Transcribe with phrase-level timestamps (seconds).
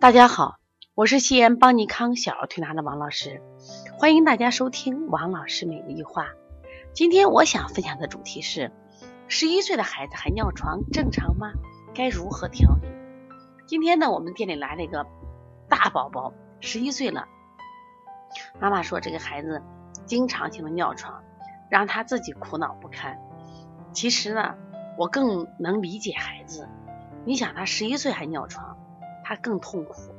[0.00, 0.58] 大家好，
[0.94, 3.42] 我是西安邦尼康小儿推拿的王老师，
[3.98, 6.28] 欢迎大家收听王老师每日一话。
[6.92, 8.70] 今天我想分享的主题是：
[9.26, 11.52] 十一岁的孩子还尿床正常吗？
[11.94, 12.88] 该如何调理？
[13.66, 15.06] 今天呢，我们店里来了一个
[15.68, 17.26] 大宝宝，十一岁了。
[18.60, 19.62] 妈妈说这个孩子
[20.06, 21.22] 经常性的尿床，
[21.68, 23.18] 让他自己苦恼不堪。
[23.92, 24.54] 其实呢，
[24.96, 26.68] 我更能理解孩子。
[27.24, 28.78] 你想，他十一岁还尿床。
[29.28, 30.14] 他更痛苦，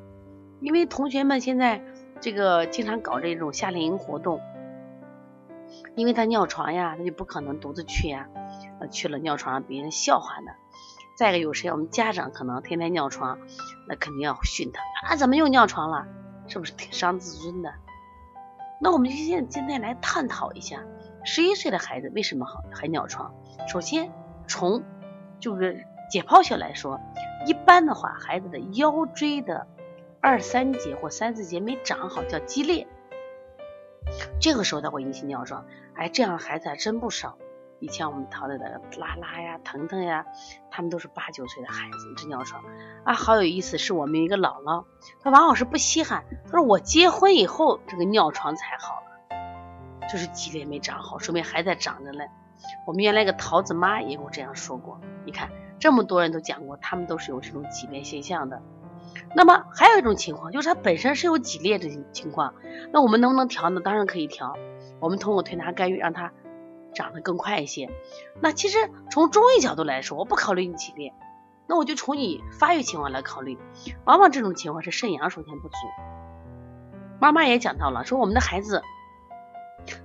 [0.62, 1.82] 因为同学们现在
[2.22, 4.40] 这个经常搞这种夏令营活动，
[5.96, 8.28] 因为他尿床呀，他就不可能独自去呀，
[8.92, 10.52] 去了尿床别人笑话呢。
[11.18, 13.40] 再一个有谁，我们家长可能天天尿床，
[13.88, 16.06] 那肯定要训他啊，怎么又尿床了？
[16.46, 17.74] 是不是挺伤自尊的？
[18.80, 20.84] 那我们现今天来探讨一下，
[21.24, 23.34] 十一岁的孩子为什么好还尿床？
[23.68, 24.12] 首先
[24.48, 24.84] 从
[25.40, 27.02] 就是解剖学来说。
[27.46, 29.68] 一般的话，孩子的腰椎的
[30.22, 32.88] 二三节或三四节没长好，叫肌裂，
[34.42, 35.66] 这个时候他会引起尿床。
[35.96, 37.38] 哎，这样的孩子还真不少。
[37.80, 40.26] 以前我们淘的拉拉呀、腾腾呀，
[40.70, 42.62] 他们都是八九岁的孩子这尿床
[43.06, 43.78] 啊，好有意思。
[43.78, 44.84] 是我们一个姥姥，
[45.22, 52.30] 她王老师不稀罕，她说我结婚以后这个尿床才好了，就是肌裂没长好，说明还在长着嘞。
[52.86, 55.50] 我们原来一个桃子妈也跟我这样说过，你看。
[55.80, 58.62] 这么多人都讲过，他们都是有这种挤裂现象的。
[59.36, 62.54] 那么还有一种情况，就是它本身是有挤裂的情况，
[62.92, 63.80] 那我们能不能调呢？
[63.80, 64.56] 当然可以调。
[65.00, 66.32] 我们通过推拿干预让它
[66.94, 67.90] 长得更快一些。
[68.42, 68.78] 那其实
[69.10, 71.14] 从中医角度来说，我不考虑你挤裂，
[71.68, 73.58] 那我就从你发育情况来考虑。
[74.04, 75.76] 往往这种情况是肾阳首先不足。
[77.20, 78.82] 妈妈也讲到了，说我们的孩子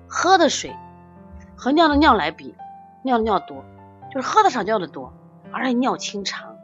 [0.06, 0.74] 喝的水
[1.56, 2.54] 和尿的尿来比，
[3.02, 3.64] 尿的尿多，
[4.12, 5.12] 就是喝的少，尿的多。
[5.54, 6.56] 而且尿清长，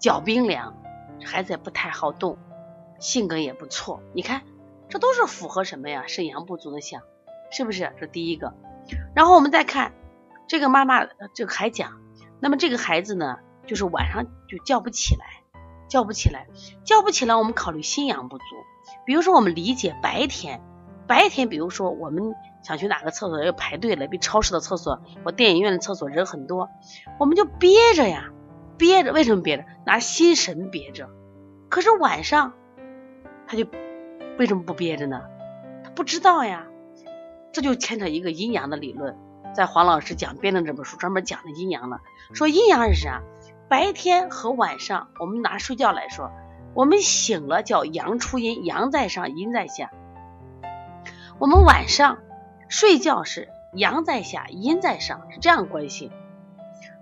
[0.00, 0.74] 脚冰凉，
[1.24, 2.38] 孩子也不太好动，
[2.98, 4.02] 性格也不错。
[4.14, 4.42] 你看，
[4.88, 6.04] 这都是符合什么呀？
[6.06, 7.02] 肾阳不足的象，
[7.50, 7.92] 是不是？
[8.00, 8.54] 这第一个。
[9.14, 9.92] 然后我们再看
[10.48, 12.00] 这个妈妈，这个还讲，
[12.40, 13.36] 那么这个孩子呢，
[13.66, 15.26] 就是晚上就叫不起来，
[15.88, 16.48] 叫不起来，
[16.84, 17.36] 叫不起来。
[17.36, 18.44] 我们考虑心阳不足。
[19.04, 20.60] 比如说，我们理解白天，
[21.06, 22.34] 白天，比如说我们。
[22.62, 26.70] 想去哪个厕所要排队了，比超市的厕所或电影院的厕所人很多，
[27.18, 28.30] 我们就憋着呀，
[28.78, 29.12] 憋着。
[29.12, 29.64] 为什么憋着？
[29.84, 31.08] 拿心神憋着。
[31.68, 32.52] 可是晚上
[33.48, 33.66] 他就
[34.38, 35.22] 为什么不憋着呢？
[35.82, 36.68] 他不知道呀。
[37.52, 39.16] 这就牵扯一个阴阳的理论，
[39.56, 41.98] 在黄老师讲辩证这本书专门讲的阴阳了。
[42.32, 43.22] 说阴阳是啥？
[43.68, 46.30] 白天和晚上，我们拿睡觉来说，
[46.74, 49.90] 我们醒了叫阳出阴，阳在上，阴在下。
[51.38, 52.18] 我们晚上。
[52.68, 56.10] 睡觉是阳在下，阴在上，是这样关系。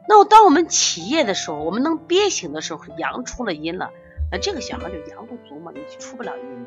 [0.09, 3.93] 那我当我们起夜的时候，我们能憋醒的时候，阳出了阴了，
[4.33, 6.67] 那这个小孩就阳不足嘛，你出不了阴嘛，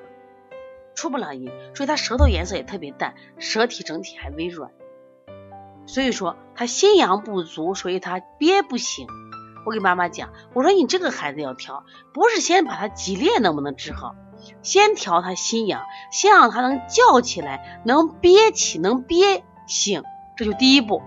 [0.96, 4.72] 出不了阴，所以他舌头颜色也特别淡，舌体整体还微软。
[5.86, 9.06] 所以说他心阳不足，所以他憋不醒。
[9.66, 14.16] 我给妈妈讲，我说你这个孩子要调，不是先把他脊裂能不能治好。
[14.62, 20.04] 先调他心阳，先让他能叫起来，能憋起，能憋醒，
[20.36, 21.02] 这就第一步。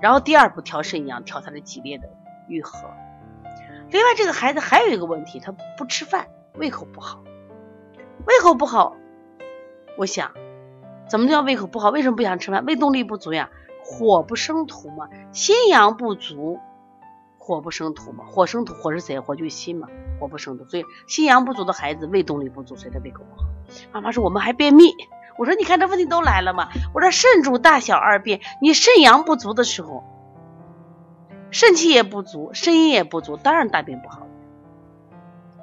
[0.00, 2.08] 然后第二步调肾阳，调他的脊裂的
[2.48, 2.88] 愈合。
[3.90, 7.22] 另外，这个孩子还有一个问题，他不吃饭，胃口不好。
[8.26, 8.96] 胃口不好，
[9.96, 10.32] 我想，
[11.08, 11.90] 怎么叫胃口不好？
[11.90, 12.64] 为什么不想吃饭？
[12.64, 13.50] 胃动力不足呀，
[13.84, 16.60] 火不生土嘛，心阳不足。
[17.44, 19.20] 火不生土嘛，火生土，火是谁？
[19.20, 19.86] 火就是心嘛，
[20.18, 23.46] 火不生土，所以心阳不足的孩子胃动力不足，所以他胃口不好。
[23.92, 24.94] 妈妈说我们还便秘，
[25.36, 26.70] 我说你看这问题都来了嘛。
[26.94, 30.04] 我说肾主大小二便，你肾阳不足的时候，
[31.50, 34.26] 肾气也不足，肾阴也不足，当然大便不好。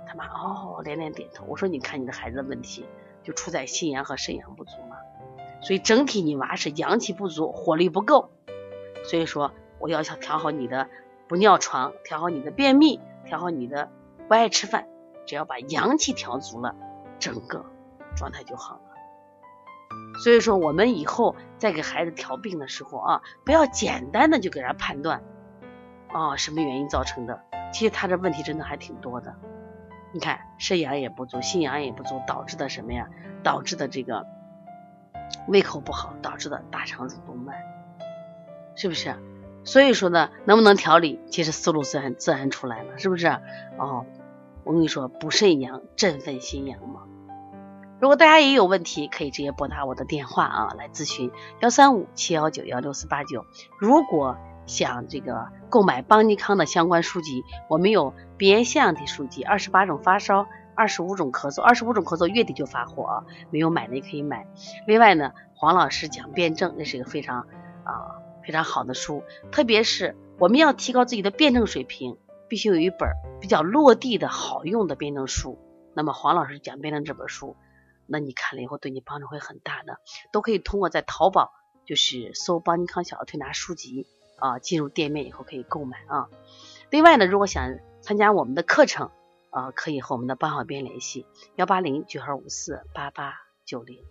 [0.07, 1.45] 他妈哦连连点头。
[1.47, 2.85] 我说你看你的孩子的问题
[3.23, 4.97] 就出在心阳和肾阳不足嘛，
[5.61, 8.29] 所以整体你娃是阳气不足，火力不够，
[9.03, 10.87] 所以说我要想调好你的。
[11.31, 13.89] 不尿床，调好你的便秘，调好你的
[14.28, 14.89] 不爱吃饭，
[15.25, 16.75] 只要把阳气调足了，
[17.19, 17.63] 整个
[18.17, 18.81] 状态就好了。
[20.22, 25.23] 所以说，我们以后在给孩子调病的时候啊，不要简单的就给他判断，
[26.13, 27.41] 哦，什么原因造成的？
[27.72, 29.34] 其实他这问题真的还挺多的。
[30.11, 33.07] 你看，肾阳也不足，心阳也不足，导致的什么呀？
[33.41, 34.27] 导致的这个
[35.47, 37.55] 胃口不好，导致的大肠蠕动慢，
[38.75, 39.16] 是不是？
[39.63, 43.28] 所以说呢，能不能调理，其实思路自然自然出来了，是不是？
[43.78, 44.05] 哦，
[44.63, 47.02] 我跟你说，补肾阳，振奋心阳嘛。
[47.99, 53.46] 如果大家也有问题，可以直接拨打我的电话啊，来咨询幺三五七幺九幺六四八九。
[53.78, 60.47] 如果想这个购买邦尼康的相关书籍，我们有鼻炎腺样体书籍，二十八种发烧。
[60.73, 64.47] 二十五种咳嗽，二十五种咳嗽月底就发货啊，没有买的也可以买。
[64.87, 67.41] 另外呢，黄老师讲辩证，那是一个非常
[67.84, 72.17] 啊非常好的书，特别是我们要提高自己的辩证水平，
[72.47, 73.09] 必须有一本
[73.40, 75.59] 比较落地的好用的辩证书。
[75.93, 77.55] 那么黄老师讲辩证这本书，
[78.08, 79.97] 那你看了以后对你帮助会很大的，
[80.32, 81.52] 都可以通过在淘宝
[81.85, 84.08] 就是搜邦尼康小儿推拿书籍
[84.38, 86.29] 啊，进入店面以后可以购买啊。
[86.90, 89.11] 另外呢，如果想参加我们的课程，
[89.49, 93.35] 呃，可以和我们的邦小编联系，幺八零九二五四八八
[93.66, 94.03] 九零。